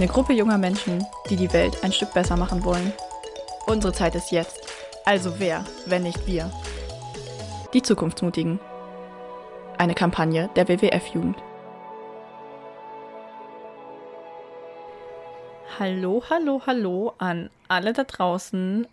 [0.00, 2.94] Eine Gruppe junger Menschen, die die Welt ein Stück besser machen wollen.
[3.66, 4.58] Unsere Zeit ist jetzt.
[5.04, 6.50] Also wer, wenn nicht wir?
[7.74, 8.58] Die Zukunftsmutigen.
[9.76, 11.36] Eine Kampagne der WWF-Jugend.
[15.78, 18.86] Hallo, hallo, hallo an alle da draußen,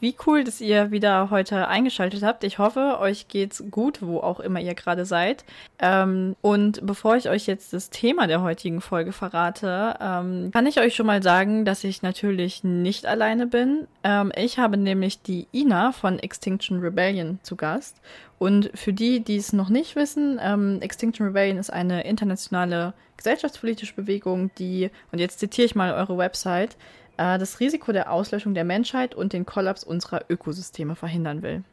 [0.00, 2.44] wie cool, dass ihr wieder heute eingeschaltet habt.
[2.44, 5.44] Ich hoffe, euch geht's gut, wo auch immer ihr gerade seid.
[5.78, 10.78] Ähm, und bevor ich euch jetzt das Thema der heutigen Folge verrate, ähm, kann ich
[10.80, 13.86] euch schon mal sagen, dass ich natürlich nicht alleine bin.
[14.04, 18.00] Ähm, ich habe nämlich die Ina von Extinction Rebellion zu Gast.
[18.38, 23.94] Und für die, die es noch nicht wissen, ähm, Extinction Rebellion ist eine internationale gesellschaftspolitische
[23.94, 26.76] Bewegung, die, und jetzt zitiere ich mal eure Website,
[27.16, 31.64] äh, das Risiko der Auslöschung der Menschheit und den Kollaps unserer Ökosysteme verhindern will.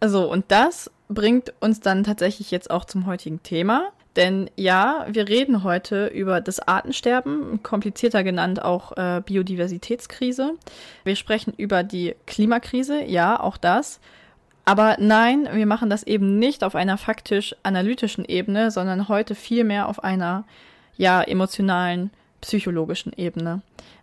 [0.00, 3.92] Also, und das bringt uns dann tatsächlich jetzt auch zum heutigen Thema.
[4.16, 10.54] Denn ja, wir reden heute über das Artensterben, komplizierter genannt auch äh, Biodiversitätskrise.
[11.04, 14.00] Wir sprechen über die Klimakrise, ja, auch das.
[14.64, 20.02] Aber nein, wir machen das eben nicht auf einer faktisch-analytischen Ebene, sondern heute vielmehr auf
[20.02, 20.44] einer,
[20.96, 23.62] ja, emotionalen, psychologischen Ebene.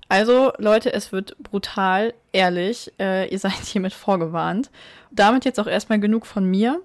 [0.10, 2.92] Also, Leute, es wird brutal, ehrlich.
[3.00, 4.70] Äh, ihr seid hiermit vorgewarnt.
[5.12, 6.82] Damit jetzt auch erstmal genug von mir.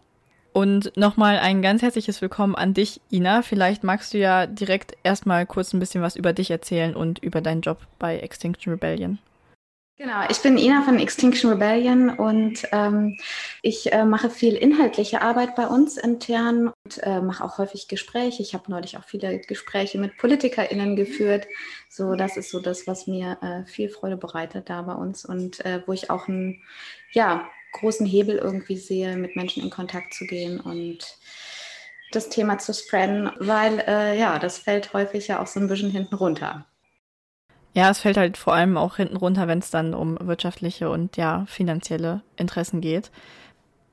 [0.52, 3.40] Und nochmal ein ganz herzliches Willkommen an dich, Ina.
[3.40, 7.40] Vielleicht magst du ja direkt erstmal kurz ein bisschen was über dich erzählen und über
[7.40, 9.18] deinen Job bei Extinction Rebellion.
[9.98, 13.16] Genau, ich bin Ina von Extinction Rebellion und ähm,
[13.60, 18.42] ich äh, mache viel inhaltliche Arbeit bei uns intern und äh, mache auch häufig Gespräche.
[18.42, 21.46] Ich habe neulich auch viele Gespräche mit PolitikerInnen geführt.
[21.88, 25.64] So, das ist so das, was mir äh, viel Freude bereitet da bei uns und
[25.64, 26.62] äh, wo ich auch einen
[27.12, 31.18] ja, großen Hebel irgendwie sehe, mit Menschen in Kontakt zu gehen und
[32.12, 35.90] das Thema zu spreaden, weil äh, ja, das fällt häufig ja auch so ein bisschen
[35.90, 36.66] hinten runter.
[37.74, 41.16] Ja, es fällt halt vor allem auch hinten runter, wenn es dann um wirtschaftliche und
[41.16, 43.10] ja, finanzielle Interessen geht.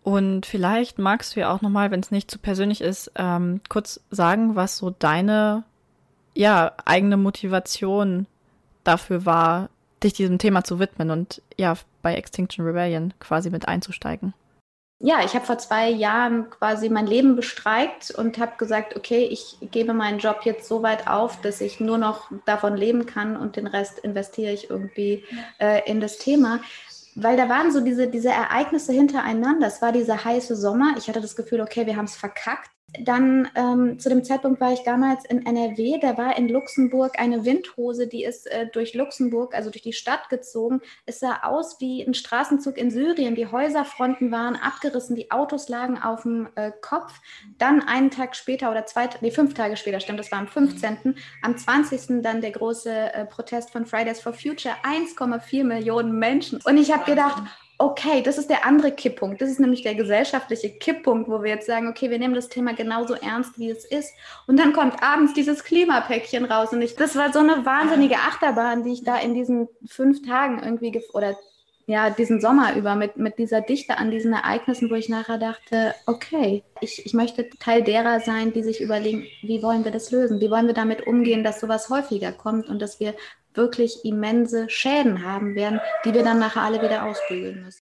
[0.04, 4.02] Und vielleicht magst du ja auch nochmal, wenn es nicht zu persönlich ist, ähm, kurz
[4.10, 5.64] sagen, was so deine
[6.34, 8.26] ja, eigene Motivation
[8.84, 9.70] dafür war,
[10.04, 14.34] dich diesem Thema zu widmen und ja, bei Extinction Rebellion quasi mit einzusteigen
[15.02, 19.58] ja, ich habe vor zwei Jahren quasi mein Leben bestreikt und habe gesagt, okay, ich
[19.72, 23.56] gebe meinen Job jetzt so weit auf, dass ich nur noch davon leben kann und
[23.56, 25.24] den Rest investiere ich irgendwie
[25.60, 26.60] äh, in das Thema.
[27.16, 29.68] Weil da waren so diese, diese Ereignisse hintereinander.
[29.68, 30.96] Es war dieser heiße Sommer.
[30.98, 32.70] Ich hatte das Gefühl, okay, wir haben es verkackt.
[33.00, 37.46] Dann ähm, zu dem Zeitpunkt war ich damals in NRW, da war in Luxemburg eine
[37.46, 40.82] Windhose, die ist äh, durch Luxemburg, also durch die Stadt gezogen.
[41.06, 43.36] Es sah aus wie ein Straßenzug in Syrien.
[43.36, 47.14] Die Häuserfronten waren abgerissen, die Autos lagen auf dem äh, Kopf.
[47.58, 51.16] Dann einen Tag später oder zwei, nee, fünf Tage später, stimmt, das war am 15.,
[51.42, 52.22] am 20.
[52.22, 56.60] dann der große äh, Protest von Fridays for Future, 1,4 Millionen Menschen.
[56.64, 57.44] Und ich habe gedacht,
[57.80, 59.42] okay, das ist der andere Kipppunkt.
[59.42, 62.74] Das ist nämlich der gesellschaftliche Kipppunkt, wo wir jetzt sagen, okay, wir nehmen das Thema
[62.74, 64.14] genauso ernst, wie es ist.
[64.48, 66.74] Und dann kommt abends dieses Klimapäckchen raus.
[66.74, 70.62] Und ich, das war so eine wahnsinnige Achterbahn, die ich da in diesen fünf Tagen
[70.62, 71.38] irgendwie, oder
[71.88, 75.96] ja, diesen Sommer über mit, mit dieser Dichte an diesen Ereignissen, wo ich nachher dachte,
[76.06, 80.42] okay, ich, ich möchte Teil derer sein, die sich überlegen, wie wollen wir das lösen?
[80.42, 83.16] Wie wollen wir damit umgehen, dass sowas häufiger kommt und dass wir
[83.54, 87.82] wirklich immense Schäden haben werden, die wir dann nachher alle wieder ausbügeln müssen.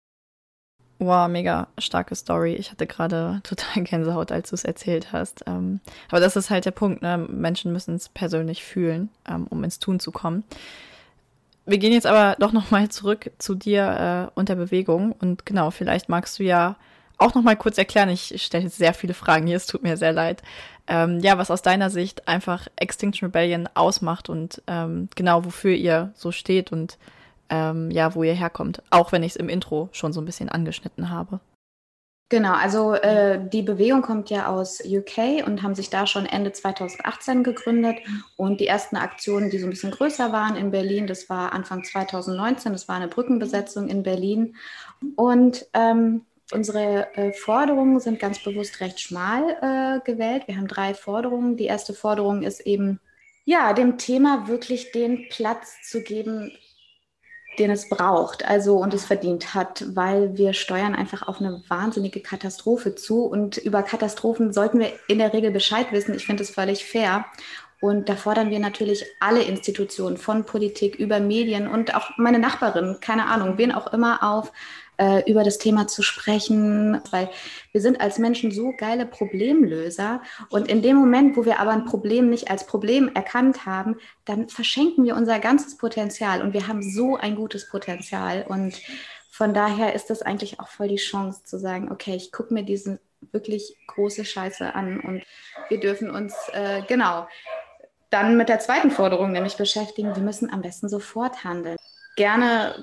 [1.00, 2.54] Wow, mega starke Story.
[2.54, 5.44] Ich hatte gerade total Gänsehaut, als du es erzählt hast.
[5.46, 7.18] Ähm, aber das ist halt der Punkt, ne?
[7.18, 10.44] Menschen müssen es persönlich fühlen, ähm, um ins Tun zu kommen.
[11.66, 15.12] Wir gehen jetzt aber doch nochmal zurück zu dir äh, und der Bewegung.
[15.12, 16.76] Und genau, vielleicht magst du ja
[17.18, 18.08] auch nochmal kurz erklären.
[18.08, 20.42] Ich stelle jetzt sehr viele Fragen hier, es tut mir sehr leid
[20.88, 26.12] ähm, ja, was aus deiner Sicht einfach Extinction Rebellion ausmacht und ähm, genau wofür ihr
[26.14, 26.98] so steht und
[27.50, 28.82] ähm, ja, wo ihr herkommt.
[28.90, 31.40] Auch wenn ich es im Intro schon so ein bisschen angeschnitten habe.
[32.30, 36.52] Genau, also äh, die Bewegung kommt ja aus UK und haben sich da schon Ende
[36.52, 37.96] 2018 gegründet.
[38.36, 41.84] Und die ersten Aktionen, die so ein bisschen größer waren in Berlin, das war Anfang
[41.84, 44.56] 2019, das war eine Brückenbesetzung in Berlin.
[45.16, 50.44] Und ähm, Unsere äh, Forderungen sind ganz bewusst recht schmal äh, gewählt.
[50.46, 51.56] Wir haben drei Forderungen.
[51.56, 53.00] Die erste Forderung ist eben,
[53.44, 56.52] ja, dem Thema wirklich den Platz zu geben,
[57.58, 62.20] den es braucht, also und es verdient hat, weil wir steuern einfach auf eine wahnsinnige
[62.20, 66.14] Katastrophe zu und über Katastrophen sollten wir in der Regel Bescheid wissen.
[66.14, 67.26] Ich finde es völlig fair.
[67.80, 72.98] Und da fordern wir natürlich alle Institutionen von Politik über Medien und auch meine Nachbarin,
[73.00, 74.52] keine Ahnung, wen auch immer auf,
[74.98, 77.30] äh, über das Thema zu sprechen, weil
[77.72, 80.22] wir sind als Menschen so geile Problemlöser.
[80.50, 84.48] Und in dem Moment, wo wir aber ein Problem nicht als Problem erkannt haben, dann
[84.48, 86.42] verschenken wir unser ganzes Potenzial.
[86.42, 88.44] Und wir haben so ein gutes Potenzial.
[88.48, 88.80] Und
[89.30, 92.64] von daher ist das eigentlich auch voll die Chance zu sagen, okay, ich gucke mir
[92.64, 92.98] diese
[93.32, 95.22] wirklich große Scheiße an und
[95.68, 97.26] wir dürfen uns, äh, genau,
[98.10, 101.76] dann mit der zweiten Forderung nämlich beschäftigen, wir müssen am besten sofort handeln.
[102.18, 102.82] Gerne,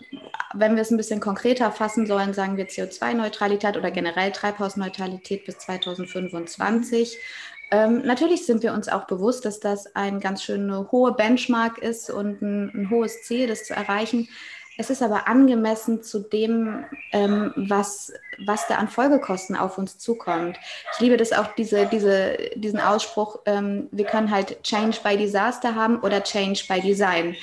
[0.53, 5.57] wenn wir es ein bisschen konkreter fassen sollen, sagen wir CO2-Neutralität oder generell Treibhausneutralität bis
[5.57, 7.17] 2025.
[7.69, 12.09] Ähm, natürlich sind wir uns auch bewusst, dass das ein ganz schön hohe Benchmark ist
[12.09, 14.29] und ein, ein hohes Ziel, das zu erreichen.
[14.77, 18.13] Es ist aber angemessen zu dem, ähm, was,
[18.45, 20.57] was da an Folgekosten auf uns zukommt.
[20.93, 25.75] Ich liebe das auch, diese, diese, diesen Ausspruch, ähm, wir können halt Change by Disaster
[25.75, 27.35] haben oder Change by Design.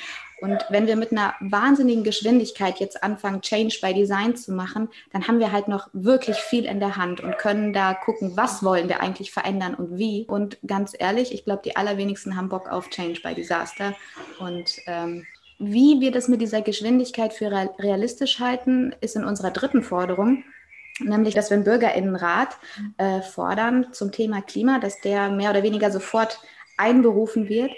[0.43, 5.25] Und wenn wir mit einer wahnsinnigen Geschwindigkeit jetzt anfangen, Change by Design zu machen, dann
[5.25, 8.89] haben wir halt noch wirklich viel in der Hand und können da gucken, was wollen
[8.89, 10.25] wir eigentlich verändern und wie.
[10.27, 13.95] Und ganz ehrlich, ich glaube, die allerwenigsten haben Bock auf Change by Disaster.
[14.37, 15.25] Und ähm,
[15.59, 17.49] wie wir das mit dieser Geschwindigkeit für
[17.79, 20.43] realistisch halten, ist in unserer dritten Forderung,
[20.99, 22.57] nämlich dass wir einen Bürgerinnenrat
[22.97, 26.41] äh, fordern zum Thema Klima, dass der mehr oder weniger sofort
[26.75, 27.71] einberufen wird.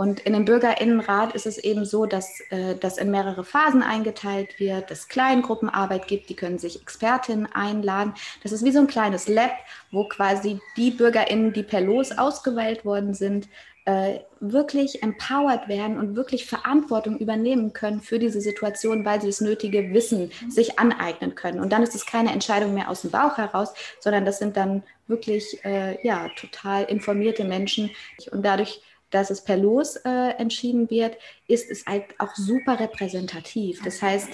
[0.00, 4.58] Und in dem Bürgerinnenrat ist es eben so, dass äh, das in mehrere Phasen eingeteilt
[4.58, 8.14] wird, dass Kleingruppenarbeit gibt, die können sich Expertinnen einladen.
[8.42, 9.50] Das ist wie so ein kleines Lab,
[9.90, 13.46] wo quasi die Bürgerinnen, die per Los ausgewählt worden sind,
[13.84, 19.42] äh, wirklich empowered werden und wirklich Verantwortung übernehmen können für diese Situation, weil sie das
[19.42, 21.60] nötige Wissen sich aneignen können.
[21.60, 24.82] Und dann ist es keine Entscheidung mehr aus dem Bauch heraus, sondern das sind dann
[25.08, 27.90] wirklich äh, ja, total informierte Menschen.
[28.30, 31.16] Und dadurch, dass es per Los äh, entschieden wird,
[31.46, 33.82] ist es halt auch super repräsentativ.
[33.82, 34.28] Das heißt,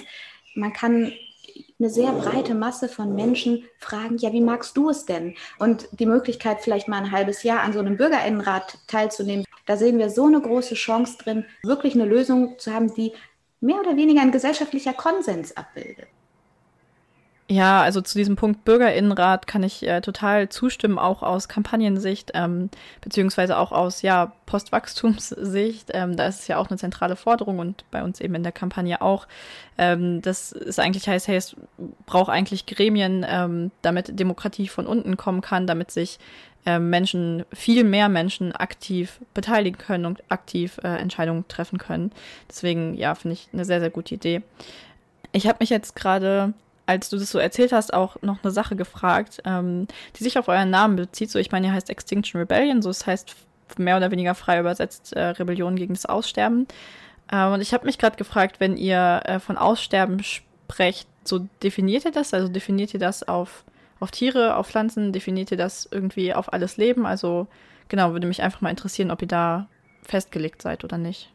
[0.55, 1.11] man kann
[1.79, 5.35] eine sehr breite Masse von Menschen fragen, ja, wie magst du es denn?
[5.59, 9.99] Und die Möglichkeit, vielleicht mal ein halbes Jahr an so einem Bürgerinnenrat teilzunehmen, da sehen
[9.99, 13.13] wir so eine große Chance drin, wirklich eine Lösung zu haben, die
[13.59, 16.07] mehr oder weniger ein gesellschaftlicher Konsens abbildet.
[17.49, 22.69] Ja, also zu diesem Punkt Bürgerinnenrat kann ich äh, total zustimmen, auch aus Kampagnensicht, ähm,
[22.99, 25.91] beziehungsweise auch aus ja, Postwachstumssicht.
[25.93, 28.51] Ähm, da ist es ja auch eine zentrale Forderung und bei uns eben in der
[28.51, 29.27] Kampagne auch.
[29.77, 31.55] Ähm, das ist eigentlich heißt, hey, es
[32.05, 36.19] braucht eigentlich Gremien, ähm, damit Demokratie von unten kommen kann, damit sich
[36.65, 42.11] äh, Menschen, viel mehr Menschen aktiv beteiligen können und aktiv äh, Entscheidungen treffen können.
[42.49, 44.41] Deswegen, ja, finde ich eine sehr, sehr gute Idee.
[45.31, 46.53] Ich habe mich jetzt gerade
[46.87, 50.47] als du das so erzählt hast, auch noch eine Sache gefragt, ähm, die sich auf
[50.47, 51.29] euren Namen bezieht.
[51.29, 53.35] So, ich meine, ihr heißt Extinction Rebellion, so es das heißt
[53.77, 56.65] mehr oder weniger frei übersetzt äh, Rebellion gegen das Aussterben.
[57.29, 62.05] Äh, und ich habe mich gerade gefragt, wenn ihr äh, von Aussterben sprecht, so definiert
[62.05, 62.33] ihr das?
[62.33, 63.65] Also definiert ihr das auf,
[63.99, 65.11] auf Tiere, auf Pflanzen?
[65.11, 67.05] Definiert ihr das irgendwie auf alles Leben?
[67.05, 67.47] Also
[67.89, 69.67] genau, würde mich einfach mal interessieren, ob ihr da
[70.03, 71.33] festgelegt seid oder nicht.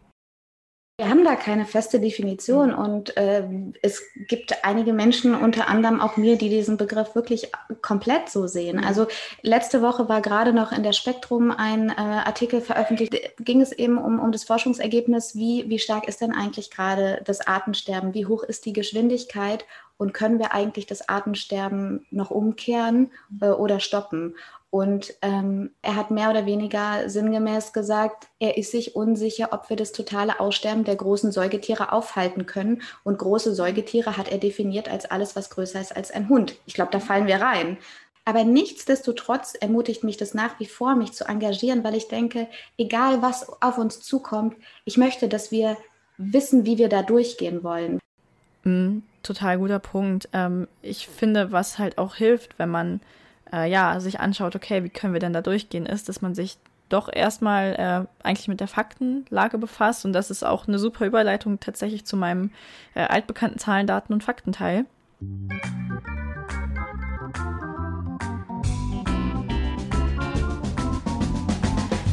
[1.02, 2.78] Wir haben da keine feste Definition mhm.
[2.78, 3.42] und äh,
[3.82, 8.76] es gibt einige Menschen, unter anderem auch mir, die diesen Begriff wirklich komplett so sehen.
[8.76, 8.84] Mhm.
[8.84, 9.08] Also
[9.42, 13.98] letzte Woche war gerade noch in der Spektrum ein äh, Artikel veröffentlicht, ging es eben
[13.98, 18.44] um, um das Forschungsergebnis, wie, wie stark ist denn eigentlich gerade das Artensterben, wie hoch
[18.44, 19.64] ist die Geschwindigkeit
[19.96, 24.36] und können wir eigentlich das Artensterben noch umkehren äh, oder stoppen?
[24.72, 29.76] Und ähm, er hat mehr oder weniger sinngemäß gesagt, er ist sich unsicher, ob wir
[29.76, 32.80] das totale Aussterben der großen Säugetiere aufhalten können.
[33.04, 36.56] Und große Säugetiere hat er definiert als alles, was größer ist als ein Hund.
[36.64, 37.76] Ich glaube, da fallen wir rein.
[38.24, 42.48] Aber nichtsdestotrotz ermutigt mich das nach wie vor, mich zu engagieren, weil ich denke,
[42.78, 45.76] egal was auf uns zukommt, ich möchte, dass wir
[46.16, 47.98] wissen, wie wir da durchgehen wollen.
[48.64, 50.30] Mm, total guter Punkt.
[50.32, 53.02] Ähm, ich finde, was halt auch hilft, wenn man
[53.52, 56.58] äh, ja, sich anschaut, okay, wie können wir denn da durchgehen, ist, dass man sich
[56.88, 60.04] doch erstmal äh, eigentlich mit der Faktenlage befasst.
[60.04, 62.50] Und das ist auch eine super Überleitung tatsächlich zu meinem
[62.94, 64.84] äh, altbekannten Zahlen, Daten und Faktenteil.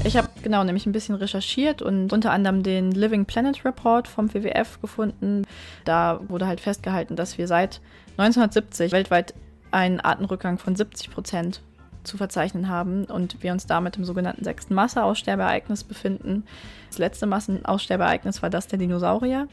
[0.05, 4.33] Ich habe genau nämlich ein bisschen recherchiert und unter anderem den Living Planet Report vom
[4.33, 5.43] WWF gefunden.
[5.83, 7.81] Da wurde halt festgehalten, dass wir seit
[8.17, 9.33] 1970 weltweit
[9.71, 11.61] einen Artenrückgang von 70 Prozent
[12.03, 16.43] zu verzeichnen haben und wir uns damit im sogenannten sechsten Masseaussterbeereignis befinden.
[16.89, 19.47] Das letzte Massenaussterbeereignis war das der Dinosaurier.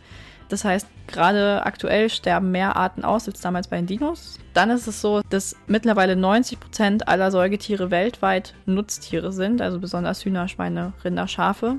[0.49, 4.39] Das heißt, gerade aktuell sterben mehr Arten aus als damals bei den Dinos.
[4.55, 10.25] Dann ist es so, dass mittlerweile 90 Prozent aller Säugetiere weltweit Nutztiere sind, also besonders
[10.25, 11.79] Hühner, Schweine, Rinder, Schafe.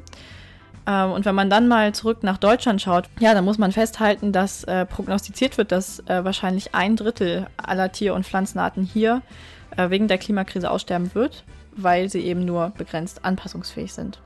[0.87, 4.31] Ähm, und wenn man dann mal zurück nach Deutschland schaut, ja, dann muss man festhalten,
[4.31, 9.21] dass äh, prognostiziert wird, dass äh, wahrscheinlich ein Drittel aller Tier- und Pflanzenarten hier
[9.75, 11.43] äh, wegen der Klimakrise aussterben wird,
[11.75, 14.21] weil sie eben nur begrenzt anpassungsfähig sind.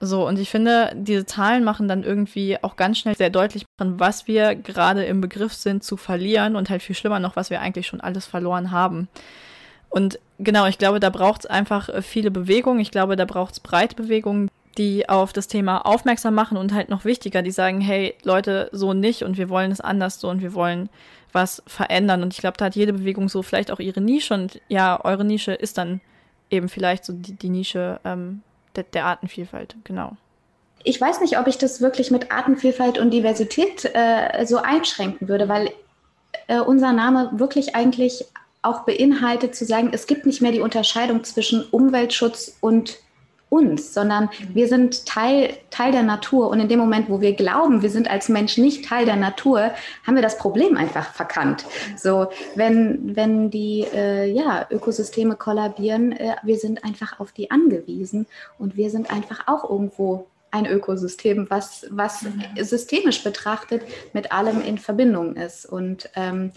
[0.00, 4.26] So, und ich finde, diese Zahlen machen dann irgendwie auch ganz schnell sehr deutlich, was
[4.28, 7.86] wir gerade im Begriff sind zu verlieren und halt viel schlimmer noch, was wir eigentlich
[7.86, 9.08] schon alles verloren haben.
[9.88, 12.80] Und genau, ich glaube, da braucht es einfach äh, viele Bewegungen.
[12.80, 16.88] Ich glaube, da braucht es breite Bewegungen, die auf das Thema aufmerksam machen und halt
[16.88, 20.42] noch wichtiger, die sagen, hey Leute, so nicht und wir wollen es anders so und
[20.42, 20.88] wir wollen
[21.32, 22.22] was verändern.
[22.22, 25.24] Und ich glaube, da hat jede Bewegung so vielleicht auch ihre Nische und ja, eure
[25.24, 26.00] Nische ist dann
[26.50, 28.42] eben vielleicht so die, die Nische ähm,
[28.76, 30.16] der, der Artenvielfalt, genau.
[30.84, 35.48] Ich weiß nicht, ob ich das wirklich mit Artenvielfalt und Diversität äh, so einschränken würde,
[35.48, 35.70] weil
[36.46, 38.26] äh, unser Name wirklich eigentlich
[38.62, 42.98] auch beinhaltet zu sagen, es gibt nicht mehr die Unterscheidung zwischen Umweltschutz und
[43.54, 46.48] uns, sondern wir sind Teil, Teil der Natur.
[46.50, 49.70] Und in dem Moment, wo wir glauben, wir sind als Mensch nicht Teil der Natur,
[50.06, 51.64] haben wir das Problem einfach verkannt.
[51.96, 58.26] So, wenn, wenn die äh, ja, Ökosysteme kollabieren, äh, wir sind einfach auf die angewiesen
[58.58, 62.24] und wir sind einfach auch irgendwo ein Ökosystem, was, was
[62.60, 63.82] systemisch betrachtet
[64.12, 65.66] mit allem in Verbindung ist.
[65.66, 66.52] Und ähm,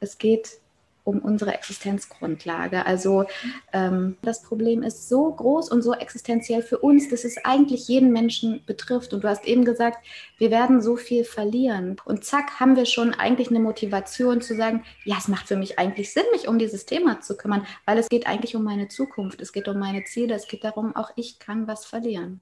[0.00, 0.58] es geht
[1.06, 2.84] um unsere Existenzgrundlage.
[2.84, 3.26] Also
[3.72, 8.12] ähm, das Problem ist so groß und so existenziell für uns, dass es eigentlich jeden
[8.12, 9.14] Menschen betrifft.
[9.14, 10.04] Und du hast eben gesagt,
[10.36, 11.96] wir werden so viel verlieren.
[12.04, 15.78] Und zack, haben wir schon eigentlich eine Motivation zu sagen, ja, es macht für mich
[15.78, 19.40] eigentlich Sinn, mich um dieses Thema zu kümmern, weil es geht eigentlich um meine Zukunft,
[19.40, 22.40] es geht um meine Ziele, es geht darum, auch ich kann was verlieren.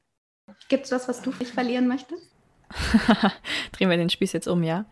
[0.68, 2.22] Gibt es was, was du nicht verlieren möchtest?
[3.72, 4.86] Drehen wir den Spieß jetzt um, ja.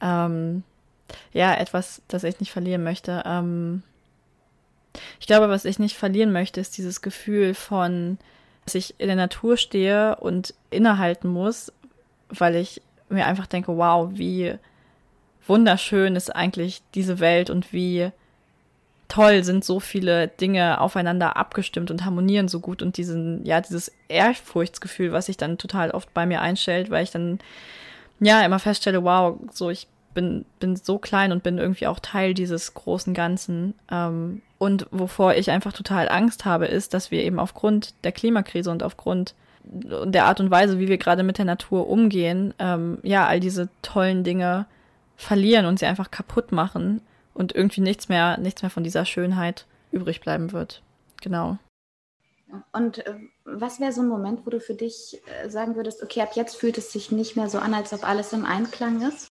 [0.00, 0.62] Ähm,
[1.32, 3.22] ja, etwas, das ich nicht verlieren möchte.
[3.24, 3.82] Ähm,
[5.20, 8.18] ich glaube, was ich nicht verlieren möchte, ist dieses Gefühl von,
[8.64, 11.72] dass ich in der Natur stehe und innehalten muss,
[12.28, 14.56] weil ich mir einfach denke, wow, wie
[15.46, 18.10] wunderschön ist eigentlich diese Welt und wie
[19.08, 23.92] toll sind so viele Dinge aufeinander abgestimmt und harmonieren so gut und diesen, ja, dieses
[24.08, 27.38] Ehrfurchtsgefühl, was sich dann total oft bei mir einstellt, weil ich dann,
[28.18, 32.34] ja, immer feststelle, wow, so ich bin, bin so klein und bin irgendwie auch Teil
[32.34, 33.74] dieses großen Ganzen.
[33.90, 38.70] Ähm, und wovor ich einfach total Angst habe, ist, dass wir eben aufgrund der Klimakrise
[38.70, 43.26] und aufgrund der Art und Weise, wie wir gerade mit der Natur umgehen, ähm, ja,
[43.26, 44.64] all diese tollen Dinge
[45.16, 47.02] verlieren und sie einfach kaputt machen
[47.34, 50.82] und irgendwie nichts mehr, nichts mehr von dieser Schönheit übrig bleiben wird.
[51.20, 51.58] Genau.
[52.72, 56.22] Und äh, was wäre so ein Moment, wo du für dich äh, sagen würdest, okay,
[56.22, 59.28] ab jetzt fühlt es sich nicht mehr so an, als ob alles im Einklang ist?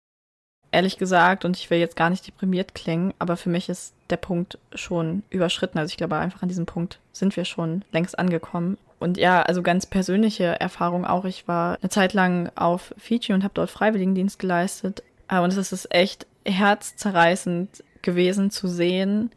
[0.71, 4.17] Ehrlich gesagt, und ich will jetzt gar nicht deprimiert klingen, aber für mich ist der
[4.17, 5.77] Punkt schon überschritten.
[5.77, 8.77] Also ich glaube, einfach an diesem Punkt sind wir schon längst angekommen.
[8.99, 11.25] Und ja, also ganz persönliche Erfahrung auch.
[11.25, 15.03] Ich war eine Zeit lang auf Fiji und habe dort Freiwilligendienst geleistet.
[15.29, 19.31] Äh, und es ist echt herzzerreißend gewesen zu sehen,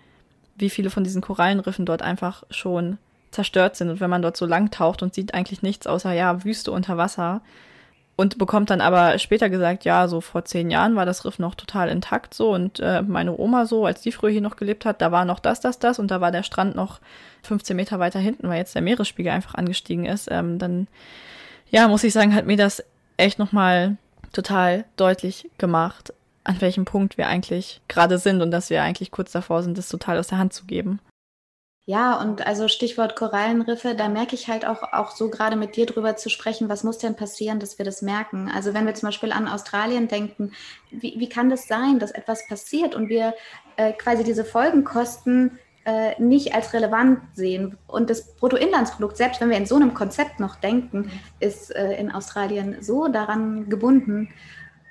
[0.57, 2.99] wie viele von diesen Korallenriffen dort einfach schon
[3.31, 3.89] zerstört sind.
[3.89, 6.97] Und wenn man dort so lang taucht und sieht eigentlich nichts außer ja Wüste unter
[6.97, 7.41] Wasser,
[8.17, 11.55] und bekommt dann aber später gesagt, ja, so vor zehn Jahren war das Riff noch
[11.55, 15.01] total intakt so und äh, meine Oma so, als die früher hier noch gelebt hat,
[15.01, 17.01] da war noch das, das, das und da war der Strand noch
[17.43, 20.89] 15 Meter weiter hinten, weil jetzt der Meeresspiegel einfach angestiegen ist, ähm, dann,
[21.71, 22.85] ja, muss ich sagen, hat mir das
[23.17, 23.97] echt nochmal
[24.33, 26.13] total deutlich gemacht,
[26.45, 29.89] an welchem Punkt wir eigentlich gerade sind und dass wir eigentlich kurz davor sind, das
[29.89, 31.01] total aus der Hand zu geben.
[31.85, 35.85] Ja, und also Stichwort Korallenriffe, da merke ich halt auch, auch so gerade mit dir
[35.85, 38.49] drüber zu sprechen, was muss denn passieren, dass wir das merken?
[38.55, 40.53] Also wenn wir zum Beispiel an Australien denken,
[40.93, 43.35] wie, wie kann das sein, dass etwas passiert und wir
[43.77, 47.77] äh, quasi diese Folgenkosten äh, nicht als relevant sehen?
[47.89, 51.11] Und das Bruttoinlandsprodukt, selbst wenn wir in so einem Konzept noch denken,
[51.41, 54.29] ist äh, in Australien so daran gebunden.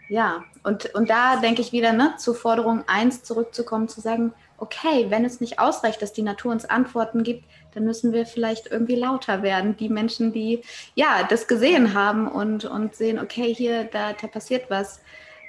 [0.10, 5.08] Ja, und, und da denke ich wieder ne, zur Forderung 1 zurückzukommen, zu sagen, okay,
[5.10, 8.96] wenn es nicht ausreicht, dass die Natur uns Antworten gibt, dann müssen wir vielleicht irgendwie
[8.96, 9.76] lauter werden.
[9.76, 10.62] Die Menschen, die
[10.96, 15.02] ja das gesehen haben und, und sehen, okay, hier, da, da passiert was.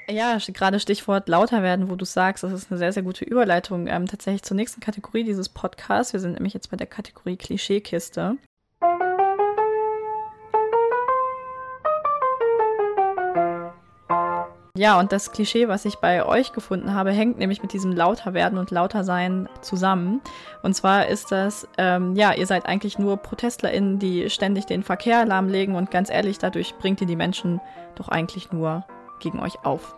[0.08, 3.86] Ja, gerade Stichwort lauter werden, wo du sagst, das ist eine sehr, sehr gute Überleitung
[3.86, 6.12] ähm, tatsächlich zur nächsten Kategorie dieses Podcasts.
[6.12, 8.36] Wir sind nämlich jetzt bei der Kategorie Klischeekiste.
[14.82, 18.34] Ja, und das Klischee, was ich bei euch gefunden habe, hängt nämlich mit diesem lauter
[18.34, 20.20] werden und lauter sein zusammen.
[20.64, 25.24] Und zwar ist das, ähm, ja, ihr seid eigentlich nur ProtestlerInnen, die ständig den Verkehr
[25.24, 27.60] lahmlegen und ganz ehrlich, dadurch bringt ihr die Menschen
[27.94, 28.84] doch eigentlich nur
[29.20, 29.94] gegen euch auf.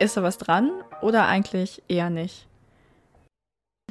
[0.00, 2.49] Ist da was dran oder eigentlich eher nicht?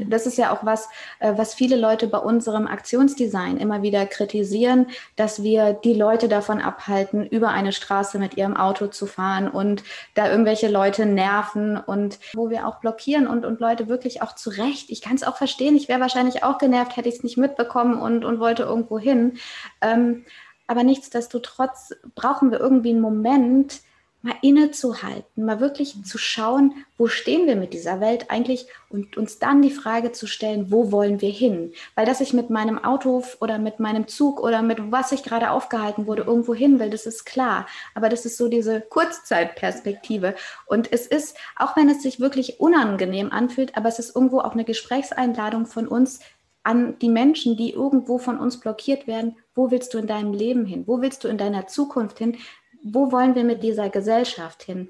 [0.08, 0.90] Das ist ja auch was,
[1.20, 6.62] äh, was viele Leute bei unserem Aktionsdesign immer wieder kritisieren, dass wir die Leute davon
[6.62, 9.84] abhalten, über eine Straße mit ihrem Auto zu fahren und
[10.16, 14.90] da irgendwelche Leute nerven und wo wir auch blockieren und, und Leute wirklich auch zurecht.
[14.90, 18.02] Ich kann es auch verstehen, ich wäre wahrscheinlich auch genervt, hätte ich es nicht mitbekommen
[18.02, 19.38] und, und wollte irgendwo hin.
[19.82, 20.26] Ähm,
[20.68, 23.82] aber nichtsdestotrotz brauchen wir irgendwie einen Moment,
[24.22, 29.40] mal innezuhalten, mal wirklich zu schauen, wo stehen wir mit dieser Welt eigentlich und uns
[29.40, 31.72] dann die Frage zu stellen, wo wollen wir hin?
[31.96, 35.52] Weil dass ich mit meinem Auto oder mit meinem Zug oder mit was ich gerade
[35.52, 37.66] aufgehalten wurde, irgendwo hin will, das ist klar.
[37.96, 40.36] Aber das ist so diese Kurzzeitperspektive.
[40.66, 44.54] Und es ist, auch wenn es sich wirklich unangenehm anfühlt, aber es ist irgendwo auch
[44.54, 46.20] eine Gesprächseinladung von uns,
[46.64, 50.66] an die Menschen, die irgendwo von uns blockiert werden, wo willst du in deinem Leben
[50.66, 50.84] hin?
[50.86, 52.38] Wo willst du in deiner Zukunft hin?
[52.84, 54.90] Wo wollen wir mit dieser Gesellschaft hin?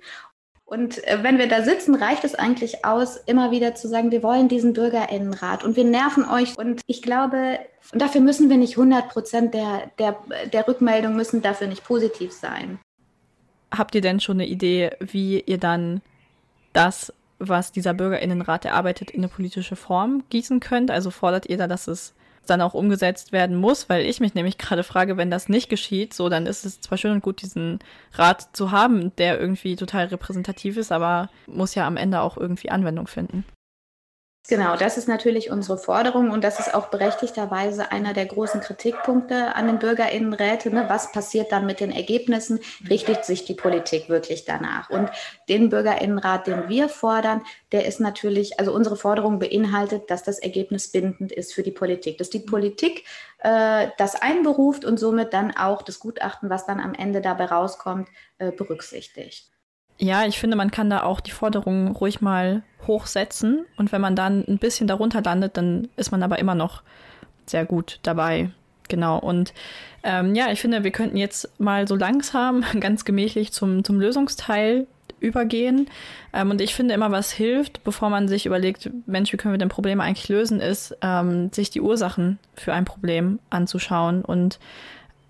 [0.70, 4.22] Und äh, wenn wir da sitzen, reicht es eigentlich aus, immer wieder zu sagen, wir
[4.22, 6.58] wollen diesen Bürgerinnenrat und wir nerven euch.
[6.58, 7.58] Und ich glaube,
[7.92, 10.18] dafür müssen wir nicht 100 Prozent der, der,
[10.54, 12.78] der Rückmeldung müssen dafür nicht positiv sein.
[13.76, 16.02] Habt ihr denn schon eine Idee, wie ihr dann
[16.74, 20.92] das, was dieser Bürgerinnenrat erarbeitet, in eine politische Form gießen könnt?
[20.92, 22.14] Also fordert ihr da, dass es
[22.46, 26.14] dann auch umgesetzt werden muss, weil ich mich nämlich gerade frage, wenn das nicht geschieht,
[26.14, 27.80] so dann ist es zwar schön und gut, diesen
[28.14, 32.70] Rat zu haben, der irgendwie total repräsentativ ist, aber muss ja am Ende auch irgendwie
[32.70, 33.46] Anwendung finden.
[34.48, 39.54] Genau, das ist natürlich unsere Forderung und das ist auch berechtigterweise einer der großen Kritikpunkte
[39.56, 40.74] an den Bürgerinnenräten.
[40.74, 40.86] Ne?
[40.88, 42.60] Was passiert dann mit den Ergebnissen?
[42.90, 44.90] Richtet sich die Politik wirklich danach?
[44.90, 45.12] Und
[45.50, 50.92] den Bürgerinnenrat, den wir fordern, der ist natürlich, also unsere Forderung beinhaltet, dass das Ergebnis
[50.92, 53.04] bindend ist für die Politik, dass die Politik
[53.40, 58.10] äh, das einberuft und somit dann auch das Gutachten, was dann am Ende dabei rauskommt,
[58.40, 59.52] äh, berücksichtigt.
[60.00, 63.66] Ja, ich finde, man kann da auch die Forderungen ruhig mal hochsetzen.
[63.78, 66.82] Und wenn man dann ein bisschen darunter landet, dann ist man aber immer noch
[67.46, 68.52] sehr gut dabei.
[68.88, 69.20] Genau.
[69.20, 69.54] Und
[70.04, 74.88] ähm, ja, ich finde, wir könnten jetzt mal so langsam, ganz gemächlich zum, zum Lösungsteil
[75.20, 75.90] übergehen.
[76.34, 79.60] Ähm, und ich finde immer, was hilft, bevor man sich überlegt, Mensch, wie können wir
[79.60, 84.60] denn Probleme eigentlich lösen, ist, ähm, sich die Ursachen für ein Problem anzuschauen und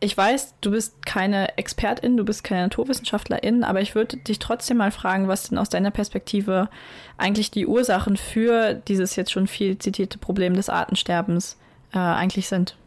[0.02, 4.78] ich weiß, du bist keine Expertin, du bist keine Naturwissenschaftlerin, aber ich würde dich trotzdem
[4.78, 6.70] mal fragen, was denn aus deiner Perspektive
[7.18, 11.58] eigentlich die Ursachen für dieses jetzt schon viel zitierte Problem des Artensterbens
[11.94, 12.78] äh, eigentlich sind.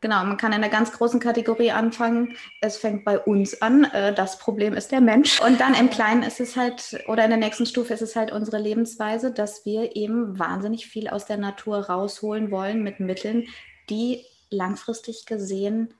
[0.00, 2.36] Genau, man kann in einer ganz großen Kategorie anfangen.
[2.60, 3.84] Es fängt bei uns an.
[3.84, 5.40] Äh, das Problem ist der Mensch.
[5.40, 8.30] Und dann im Kleinen ist es halt, oder in der nächsten Stufe ist es halt
[8.30, 13.46] unsere Lebensweise, dass wir eben wahnsinnig viel aus der Natur rausholen wollen mit Mitteln,
[13.88, 15.94] die langfristig gesehen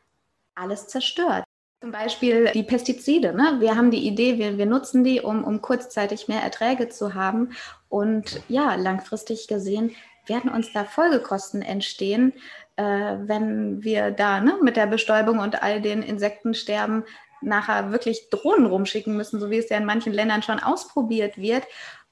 [0.57, 1.45] alles zerstört.
[1.81, 3.35] Zum Beispiel die Pestizide.
[3.35, 3.57] Ne?
[3.61, 7.53] Wir haben die Idee, wir, wir nutzen die, um, um kurzzeitig mehr Erträge zu haben.
[7.89, 9.95] Und ja, langfristig gesehen
[10.27, 12.33] werden uns da Folgekosten entstehen,
[12.77, 17.05] äh, wenn wir da ne, mit der Bestäubung und all den Insektensterben
[17.43, 21.65] nachher wirklich Drohnen rumschicken müssen, so wie es ja in manchen Ländern schon ausprobiert wird.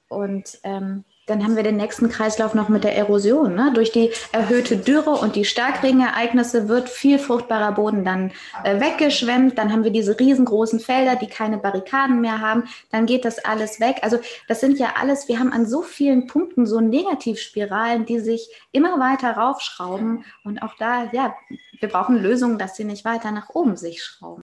[0.09, 3.55] Und ähm, dann haben wir den nächsten Kreislauf noch mit der Erosion.
[3.55, 3.73] Ne?
[3.75, 8.31] Durch die erhöhte Dürre und die Starkregenereignisse wird viel fruchtbarer Boden dann
[8.63, 9.57] äh, weggeschwemmt.
[9.57, 12.65] Dann haben wir diese riesengroßen Felder, die keine Barrikaden mehr haben.
[12.91, 13.99] Dann geht das alles weg.
[14.03, 18.51] Also das sind ja alles, wir haben an so vielen Punkten so Negativspiralen, die sich
[18.73, 20.25] immer weiter raufschrauben.
[20.45, 21.35] Und auch da, ja,
[21.81, 24.44] wir brauchen Lösungen, dass sie nicht weiter nach oben sich schrauben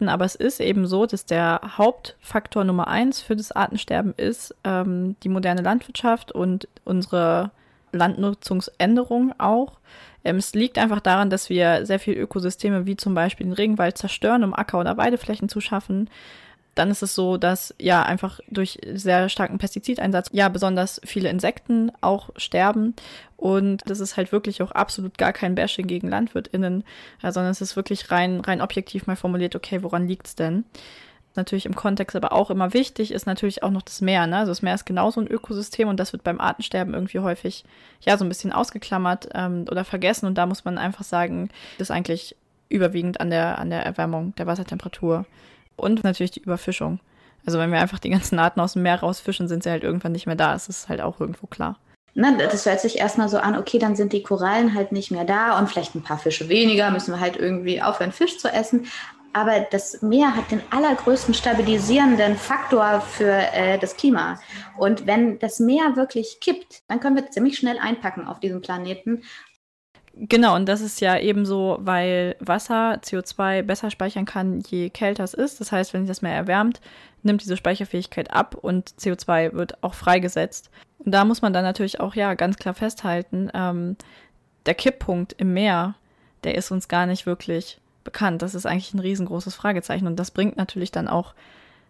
[0.00, 5.16] aber es ist eben so, dass der Hauptfaktor Nummer eins für das Artensterben ist ähm,
[5.22, 7.50] die moderne Landwirtschaft und unsere
[7.92, 9.78] Landnutzungsänderung auch.
[10.24, 13.98] Ähm, es liegt einfach daran, dass wir sehr viele Ökosysteme wie zum Beispiel den Regenwald
[13.98, 16.08] zerstören, um Acker- oder Weideflächen zu schaffen
[16.74, 21.92] dann ist es so, dass ja einfach durch sehr starken Pestizideinsatz ja besonders viele Insekten
[22.00, 22.94] auch sterben.
[23.36, 26.84] Und das ist halt wirklich auch absolut gar kein Bashing gegen LandwirtInnen,
[27.20, 30.64] sondern es ist wirklich rein, rein objektiv mal formuliert, okay, woran liegt's denn?
[31.34, 34.26] Natürlich im Kontext aber auch immer wichtig ist natürlich auch noch das Meer.
[34.26, 34.36] Ne?
[34.36, 37.64] Also das Meer ist genauso ein Ökosystem und das wird beim Artensterben irgendwie häufig
[38.02, 40.26] ja so ein bisschen ausgeklammert ähm, oder vergessen.
[40.26, 42.36] Und da muss man einfach sagen, das ist eigentlich
[42.68, 45.24] überwiegend an der, an der Erwärmung der Wassertemperatur
[45.76, 47.00] und natürlich die Überfischung.
[47.44, 50.12] Also wenn wir einfach die ganzen Arten aus dem Meer rausfischen, sind sie halt irgendwann
[50.12, 50.52] nicht mehr da.
[50.52, 51.76] Das ist halt auch irgendwo klar.
[52.14, 55.24] Na, das hört sich erstmal so an, okay, dann sind die Korallen halt nicht mehr
[55.24, 58.86] da und vielleicht ein paar Fische weniger, müssen wir halt irgendwie aufhören, Fisch zu essen.
[59.32, 64.38] Aber das Meer hat den allergrößten stabilisierenden Faktor für äh, das Klima.
[64.76, 69.22] Und wenn das Meer wirklich kippt, dann können wir ziemlich schnell einpacken auf diesem Planeten.
[70.14, 75.32] Genau, und das ist ja ebenso, weil Wasser CO2 besser speichern kann, je kälter es
[75.32, 75.60] ist.
[75.60, 76.80] Das heißt, wenn sich das Meer erwärmt,
[77.22, 80.70] nimmt diese Speicherfähigkeit ab und CO2 wird auch freigesetzt.
[80.98, 83.96] Und da muss man dann natürlich auch ja ganz klar festhalten, ähm,
[84.66, 85.94] der Kipppunkt im Meer,
[86.44, 88.42] der ist uns gar nicht wirklich bekannt.
[88.42, 91.34] Das ist eigentlich ein riesengroßes Fragezeichen und das bringt natürlich dann auch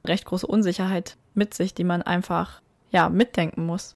[0.05, 3.95] recht große Unsicherheit mit sich, die man einfach ja mitdenken muss.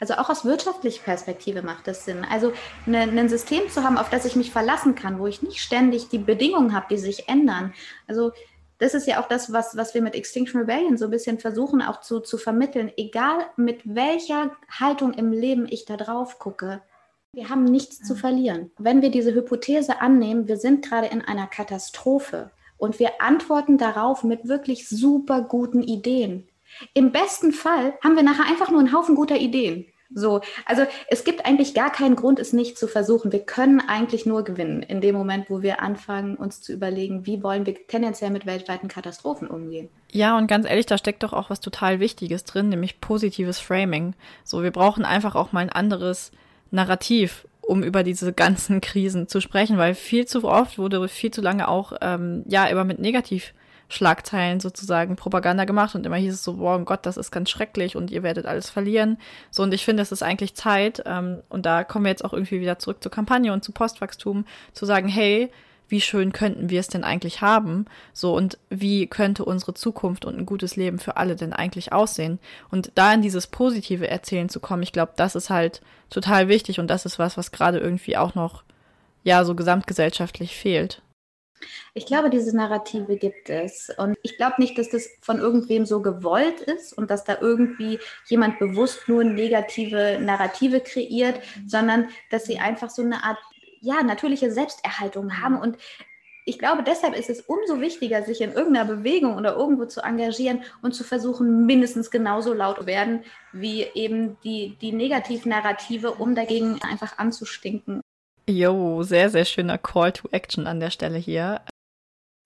[0.00, 2.24] Also auch aus wirtschaftlicher Perspektive macht das Sinn.
[2.30, 2.52] Also
[2.86, 6.08] ne, ein System zu haben, auf das ich mich verlassen kann, wo ich nicht ständig
[6.08, 7.74] die Bedingungen habe, die sich ändern.
[8.06, 8.32] Also
[8.78, 11.82] das ist ja auch das, was, was wir mit Extinction Rebellion so ein bisschen versuchen
[11.82, 12.92] auch zu, zu vermitteln.
[12.96, 16.80] Egal mit welcher Haltung im Leben ich da drauf gucke,
[17.32, 18.70] wir haben nichts zu verlieren.
[18.78, 24.24] Wenn wir diese Hypothese annehmen, wir sind gerade in einer Katastrophe und wir antworten darauf
[24.24, 26.47] mit wirklich super guten Ideen.
[26.94, 29.86] Im besten Fall haben wir nachher einfach nur einen Haufen guter Ideen.
[30.10, 33.30] So, also es gibt eigentlich gar keinen Grund, es nicht zu versuchen.
[33.30, 37.42] Wir können eigentlich nur gewinnen in dem Moment, wo wir anfangen, uns zu überlegen, wie
[37.42, 39.90] wollen wir tendenziell mit weltweiten Katastrophen umgehen.
[40.10, 44.14] Ja, und ganz ehrlich, da steckt doch auch was total Wichtiges drin, nämlich positives Framing.
[44.44, 46.32] So, wir brauchen einfach auch mal ein anderes
[46.70, 51.42] Narrativ, um über diese ganzen Krisen zu sprechen, weil viel zu oft wurde viel zu
[51.42, 52.98] lange auch ähm, ja immer mit
[53.88, 57.96] Negativschlagzeilen sozusagen Propaganda gemacht und immer hieß es so, boah, Gott, das ist ganz schrecklich
[57.96, 59.18] und ihr werdet alles verlieren.
[59.50, 62.32] So, und ich finde, es ist eigentlich Zeit, ähm, und da kommen wir jetzt auch
[62.32, 65.50] irgendwie wieder zurück zur Kampagne und zu Postwachstum, zu sagen, hey,
[65.90, 67.86] wie schön könnten wir es denn eigentlich haben?
[68.12, 72.38] So, und wie könnte unsere Zukunft und ein gutes Leben für alle denn eigentlich aussehen?
[72.70, 76.78] Und da in dieses positive Erzählen zu kommen, ich glaube, das ist halt total wichtig
[76.78, 78.64] und das ist was, was gerade irgendwie auch noch,
[79.24, 81.00] ja, so gesamtgesellschaftlich fehlt.
[81.94, 83.90] Ich glaube, diese Narrative gibt es.
[83.96, 87.98] Und ich glaube nicht, dass das von irgendwem so gewollt ist und dass da irgendwie
[88.26, 93.38] jemand bewusst nur negative Narrative kreiert, sondern dass sie einfach so eine Art
[93.80, 95.58] ja, natürliche Selbsterhaltung haben.
[95.58, 95.78] Und
[96.48, 100.62] ich glaube, deshalb ist es umso wichtiger, sich in irgendeiner Bewegung oder irgendwo zu engagieren
[100.80, 106.80] und zu versuchen, mindestens genauso laut zu werden wie eben die, die Negativnarrative, um dagegen
[106.82, 108.00] einfach anzustinken.
[108.48, 111.60] Jo, sehr, sehr schöner Call to Action an der Stelle hier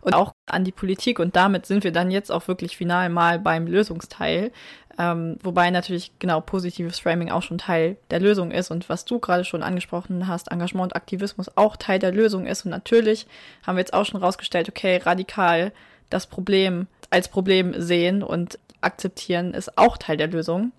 [0.03, 1.21] und auch an die Politik.
[1.21, 4.51] Und damit sind wir dann jetzt auch wirklich final mal beim Lösungsteil.
[4.99, 9.21] Ähm, wobei natürlich genau positives Framing auch schon Teil der Lösung ist und was du
[9.21, 12.65] gerade schon angesprochen hast, Engagement und Aktivismus auch Teil der Lösung ist.
[12.65, 13.29] Und natürlich
[13.65, 15.73] haben wir jetzt auch schon rausgestellt, okay, radikal
[16.11, 20.73] das Problem als Problem sehen und akzeptieren ist auch Teil der Lösung.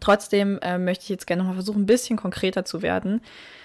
[0.00, 3.22] Trotzdem äh, möchte ich jetzt gerne noch mal versuchen, ein bisschen konkreter zu werden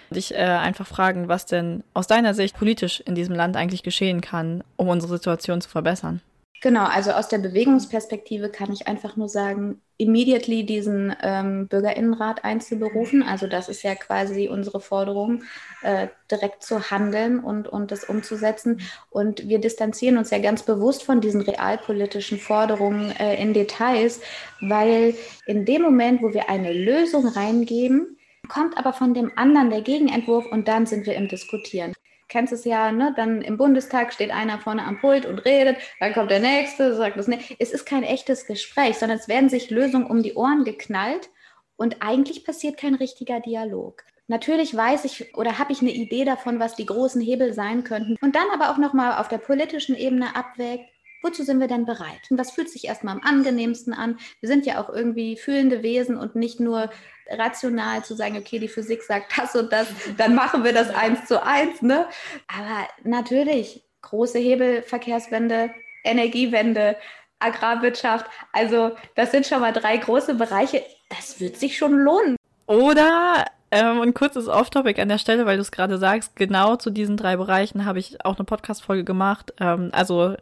[0.10, 4.22] dich äh, einfach fragen, was denn aus deiner Sicht politisch in diesem Land eigentlich geschehen
[4.22, 6.22] kann, um unsere Situation zu verbessern.
[6.62, 13.22] Genau, also aus der Bewegungsperspektive kann ich einfach nur sagen, immediately diesen ähm, Bürgerinnenrat einzuberufen.
[13.22, 15.44] Also das ist ja quasi unsere Forderung,
[15.84, 18.82] äh, direkt zu handeln und, und das umzusetzen.
[19.12, 24.22] Und wir distanzieren uns ja ganz bewusst von diesen realpolitischen Forderungen äh, in Details,
[24.60, 25.14] weil
[25.46, 28.15] in dem Moment, wo wir eine Lösung reingeben,
[28.48, 31.94] kommt aber von dem anderen der Gegenentwurf und dann sind wir im Diskutieren.
[32.28, 33.14] Kennst es ja, ne?
[33.16, 37.18] Dann im Bundestag steht einer vorne am Pult und redet, dann kommt der nächste, sagt
[37.18, 37.56] das nicht.
[37.60, 41.30] Es ist kein echtes Gespräch, sondern es werden sich Lösungen um die Ohren geknallt
[41.76, 44.04] und eigentlich passiert kein richtiger Dialog.
[44.28, 48.18] Natürlich weiß ich oder habe ich eine Idee davon, was die großen Hebel sein könnten
[48.22, 50.90] und dann aber auch noch mal auf der politischen Ebene abwägt,
[51.26, 52.22] wozu sind wir denn bereit?
[52.30, 54.18] Und was fühlt sich erstmal am angenehmsten an?
[54.40, 56.90] Wir sind ja auch irgendwie fühlende Wesen und nicht nur
[57.30, 61.26] rational zu sagen, okay, die Physik sagt das und das, dann machen wir das eins
[61.26, 61.82] zu eins.
[61.82, 62.08] Ne?
[62.48, 65.72] Aber natürlich, große Hebel, Verkehrswende,
[66.04, 66.96] Energiewende,
[67.40, 70.84] Agrarwirtschaft, also das sind schon mal drei große Bereiche.
[71.10, 72.36] Das wird sich schon lohnen.
[72.68, 76.90] Oder ähm, ein kurzes Off-Topic an der Stelle, weil du es gerade sagst, genau zu
[76.90, 79.54] diesen drei Bereichen habe ich auch eine Podcast-Folge gemacht.
[79.60, 80.36] Ähm, also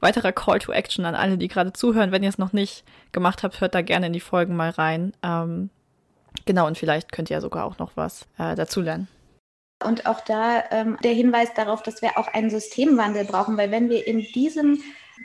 [0.00, 2.12] weiterer Call to Action an alle, die gerade zuhören.
[2.12, 5.12] Wenn ihr es noch nicht gemacht habt, hört da gerne in die Folgen mal rein.
[5.22, 5.70] Ähm,
[6.44, 9.08] Genau, und vielleicht könnt ihr ja sogar auch noch was äh, dazulernen.
[9.84, 13.88] Und auch da ähm, der Hinweis darauf, dass wir auch einen Systemwandel brauchen, weil wenn
[13.88, 14.80] wir in diesem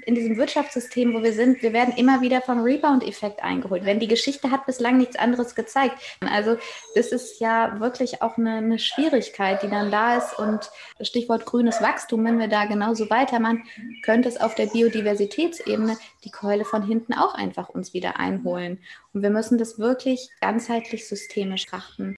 [0.05, 3.85] in diesem Wirtschaftssystem, wo wir sind, wir werden immer wieder vom Rebound-Effekt eingeholt.
[3.85, 5.95] Wenn die Geschichte hat bislang nichts anderes gezeigt.
[6.21, 6.57] Also
[6.95, 10.37] das ist ja wirklich auch eine, eine Schwierigkeit, die dann da ist.
[10.37, 10.69] Und
[11.01, 13.63] Stichwort grünes Wachstum, wenn wir da genauso weitermachen,
[14.03, 18.79] könnte es auf der Biodiversitätsebene die Keule von hinten auch einfach uns wieder einholen.
[19.13, 22.15] Und wir müssen das wirklich ganzheitlich systemisch achten.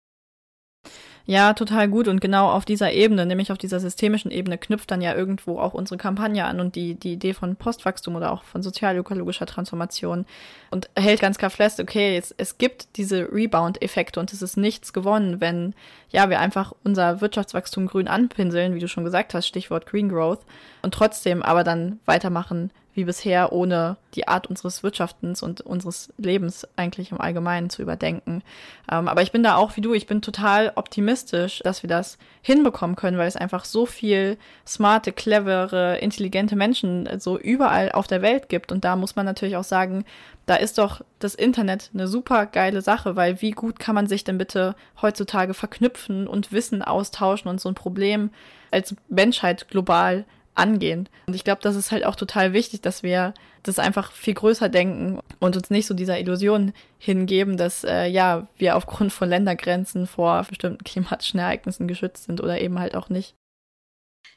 [1.27, 2.07] Ja, total gut.
[2.07, 5.73] Und genau auf dieser Ebene, nämlich auf dieser systemischen Ebene, knüpft dann ja irgendwo auch
[5.73, 10.27] unsere Kampagne an und die, die Idee von Postwachstum oder auch von sozialökologischer Transformation
[10.69, 14.93] und hält ganz klar fest, okay, es, es gibt diese Rebound-Effekte und es ist nichts
[14.93, 15.73] gewonnen, wenn
[16.11, 20.41] ja wir einfach unser Wirtschaftswachstum grün anpinseln, wie du schon gesagt hast, Stichwort Green Growth,
[20.83, 26.67] und trotzdem aber dann weitermachen wie bisher, ohne die Art unseres Wirtschaftens und unseres Lebens
[26.77, 28.41] eigentlich im Allgemeinen zu überdenken.
[28.89, 32.17] Ähm, aber ich bin da auch wie du, ich bin total optimistisch, dass wir das
[32.41, 38.21] hinbekommen können, weil es einfach so viel smarte, clevere, intelligente Menschen so überall auf der
[38.21, 38.71] Welt gibt.
[38.71, 40.05] Und da muss man natürlich auch sagen,
[40.45, 44.23] da ist doch das Internet eine super geile Sache, weil wie gut kann man sich
[44.23, 48.29] denn bitte heutzutage verknüpfen und Wissen austauschen und so ein Problem
[48.71, 51.09] als Menschheit global angehen.
[51.27, 54.69] Und ich glaube, das ist halt auch total wichtig, dass wir das einfach viel größer
[54.69, 60.07] denken und uns nicht so dieser Illusion hingeben, dass äh, ja wir aufgrund von Ländergrenzen
[60.07, 63.35] vor bestimmten klimatischen Ereignissen geschützt sind oder eben halt auch nicht.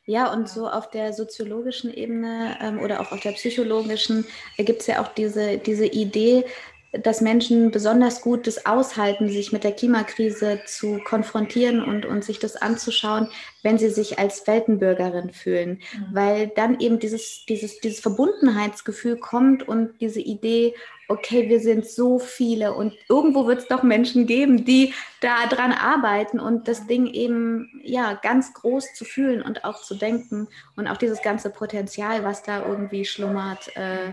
[0.04, 4.24] Ja, und so auf der soziologischen Ebene ähm, oder auch auf der psychologischen
[4.56, 6.46] äh, gibt es ja auch diese, diese Idee,
[6.92, 12.38] dass Menschen besonders gut das aushalten, sich mit der Klimakrise zu konfrontieren und, und sich
[12.38, 13.28] das anzuschauen,
[13.62, 15.80] wenn sie sich als Weltenbürgerin fühlen.
[15.92, 16.06] Mhm.
[16.12, 20.74] Weil dann eben dieses, dieses, dieses Verbundenheitsgefühl kommt und diese Idee,
[21.08, 25.72] okay, wir sind so viele und irgendwo wird es doch Menschen geben, die da dran
[25.72, 30.86] arbeiten und das Ding eben ja ganz groß zu fühlen und auch zu denken und
[30.86, 33.74] auch dieses ganze Potenzial, was da irgendwie schlummert.
[33.76, 34.12] Äh,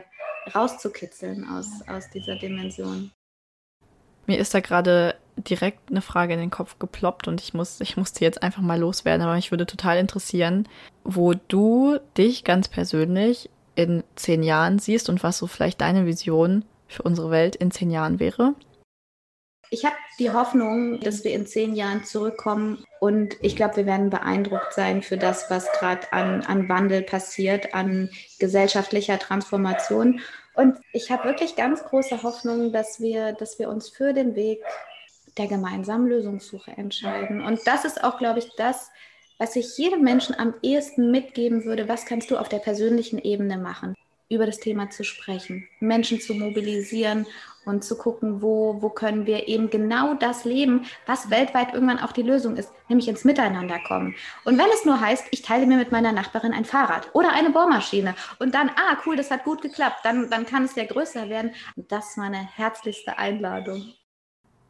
[0.53, 3.11] rauszukitzeln aus, aus dieser Dimension.
[4.27, 7.97] Mir ist da gerade direkt eine Frage in den Kopf geploppt und ich muss, ich
[7.97, 10.67] musste jetzt einfach mal loswerden, aber mich würde total interessieren,
[11.03, 16.63] wo du dich ganz persönlich in zehn Jahren siehst und was so vielleicht deine Vision
[16.87, 18.55] für unsere Welt in zehn Jahren wäre.
[19.71, 24.09] Ich habe die Hoffnung, dass wir in zehn Jahren zurückkommen und ich glaube, wir werden
[24.09, 30.21] beeindruckt sein für das, was gerade an, an Wandel passiert, an gesellschaftlicher Transformation.
[30.53, 34.61] Und ich habe wirklich ganz große Hoffnung, dass wir, dass wir uns für den Weg
[35.37, 37.41] der gemeinsamen Lösungssuche entscheiden.
[37.41, 38.89] Und das ist auch, glaube ich, das,
[39.37, 41.89] was ich jedem Menschen am ehesten mitgeben würde.
[41.89, 43.95] Was kannst du auf der persönlichen Ebene machen?
[44.29, 47.27] über das Thema zu sprechen, Menschen zu mobilisieren
[47.65, 52.11] und zu gucken, wo, wo können wir eben genau das leben, was weltweit irgendwann auch
[52.11, 54.15] die Lösung ist, nämlich ins Miteinander kommen.
[54.43, 57.49] Und wenn es nur heißt, ich teile mir mit meiner Nachbarin ein Fahrrad oder eine
[57.49, 61.29] Bohrmaschine und dann, ah, cool, das hat gut geklappt, dann, dann kann es ja größer
[61.29, 61.51] werden.
[61.75, 63.93] Und das ist meine herzlichste Einladung.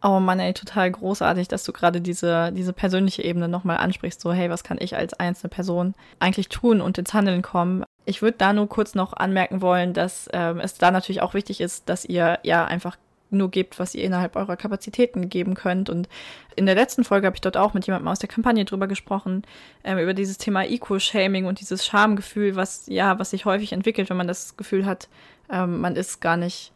[0.08, 4.22] Oh Mann, ey, total großartig, dass du gerade diese, diese persönliche Ebene nochmal ansprichst.
[4.22, 7.84] So, hey, was kann ich als einzelne Person eigentlich tun und ins Handeln kommen?
[8.06, 11.60] Ich würde da nur kurz noch anmerken wollen, dass ähm, es da natürlich auch wichtig
[11.60, 12.98] ist, dass ihr ja einfach
[13.32, 15.89] nur gebt, was ihr innerhalb eurer Kapazitäten geben könnt.
[15.89, 16.08] Und
[16.56, 19.41] in der letzten Folge habe ich dort auch mit jemandem aus der Kampagne drüber gesprochen,
[19.84, 24.18] ähm, über dieses Thema Eco-Shaming und dieses Schamgefühl, was ja, was sich häufig entwickelt, wenn
[24.18, 25.10] man das Gefühl hat,
[25.50, 26.74] ähm, man ist gar nicht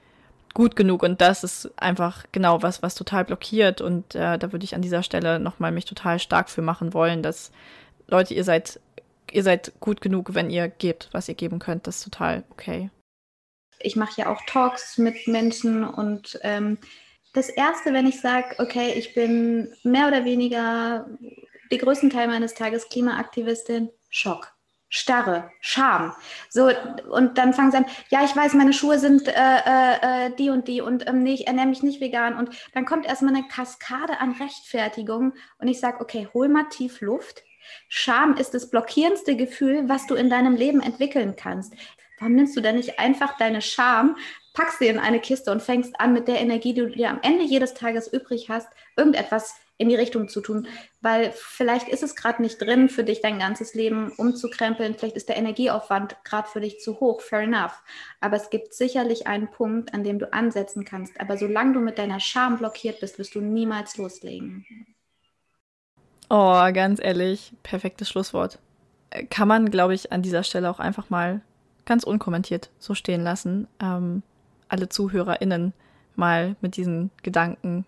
[0.60, 1.04] gut genug.
[1.04, 3.80] Und das ist einfach genau was, was total blockiert.
[3.80, 7.24] Und äh, da würde ich an dieser Stelle nochmal mich total stark für machen wollen,
[7.24, 7.54] dass
[8.10, 8.82] Leute, ihr seid
[9.32, 11.88] ihr seid gut genug, wenn ihr gebt, was ihr geben könnt.
[11.88, 12.89] Das ist total okay.
[13.80, 16.78] Ich mache ja auch Talks mit Menschen und ähm,
[17.34, 21.08] das Erste, wenn ich sage, okay, ich bin mehr oder weniger
[21.72, 24.52] die größten Teil meines Tages Klimaaktivistin, Schock.
[24.89, 26.13] Starre, Scham.
[26.49, 26.71] So,
[27.12, 30.49] und dann fangen sie an, ja, ich weiß, meine Schuhe sind äh, äh, äh die
[30.49, 32.36] und die und ähm, nee, ich ernähre mich nicht vegan.
[32.36, 37.02] Und dann kommt erstmal eine Kaskade an Rechtfertigung und ich sage, okay, hol mal tief
[37.02, 37.43] Luft,
[37.88, 41.73] Scham ist das blockierendste Gefühl, was du in deinem Leben entwickeln kannst.
[42.19, 44.17] Warum nimmst du denn nicht einfach deine Scham,
[44.54, 47.19] packst sie in eine Kiste und fängst an, mit der Energie, die du dir am
[47.21, 50.68] Ende jedes Tages übrig hast, irgendetwas in die Richtung zu tun,
[51.02, 55.30] weil vielleicht ist es gerade nicht drin für dich, dein ganzes Leben umzukrempeln, vielleicht ist
[55.30, 57.82] der Energieaufwand gerade für dich zu hoch, fair enough.
[58.20, 61.20] Aber es gibt sicherlich einen Punkt, an dem du ansetzen kannst.
[61.22, 64.65] Aber solange du mit deiner Scham blockiert bist, wirst du niemals loslegen.
[66.30, 68.60] Oh, ganz ehrlich, perfektes Schlusswort.
[69.30, 71.39] Kann man, glaube ich, an dieser Stelle auch einfach mal
[71.86, 73.68] ganz unkommentiert so stehen lassen.
[73.82, 74.24] Ähm,
[74.68, 75.72] alle ZuhörerInnen
[76.18, 77.86] mal mit diesen Gedanken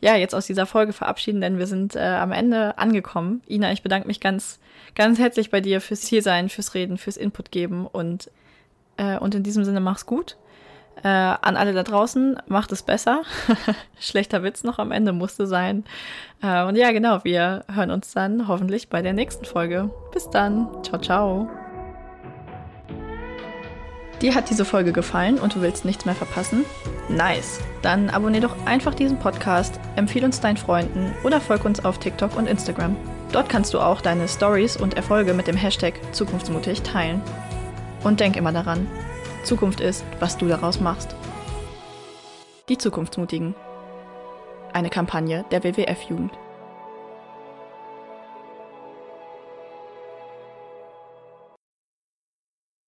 [0.00, 3.42] ja, jetzt aus dieser Folge verabschieden, denn wir sind äh, am Ende angekommen.
[3.48, 4.58] Ina, ich bedanke mich ganz,
[4.94, 8.30] ganz herzlich bei dir fürs Hier fürs Reden, fürs Input geben und,
[8.98, 10.36] äh, und in diesem Sinne mach's gut.
[11.02, 13.22] Äh, an alle da draußen, macht es besser.
[14.00, 15.84] Schlechter Witz noch am Ende musste sein.
[16.42, 19.90] Äh, und ja, genau, wir hören uns dann hoffentlich bei der nächsten Folge.
[20.12, 20.68] Bis dann.
[20.82, 21.50] Ciao, ciao.
[24.22, 26.64] Dir hat diese Folge gefallen und du willst nichts mehr verpassen?
[27.08, 27.60] Nice!
[27.82, 32.36] Dann abonnier doch einfach diesen Podcast, empfehle uns deinen Freunden oder folg uns auf TikTok
[32.36, 32.96] und Instagram.
[33.32, 37.20] Dort kannst du auch deine Stories und Erfolge mit dem Hashtag Zukunftsmutig teilen.
[38.04, 38.86] Und denk immer daran,
[39.44, 41.14] Zukunft ist, was du daraus machst.
[42.68, 43.54] Die Zukunftsmutigen.
[44.72, 46.32] Eine Kampagne der WWF-Jugend.